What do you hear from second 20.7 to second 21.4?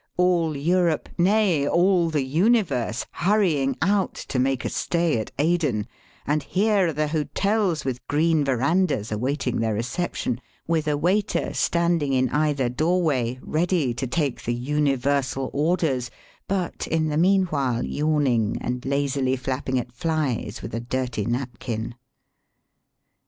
a dirty